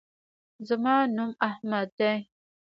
[0.67, 2.17] زما نوم احمد دی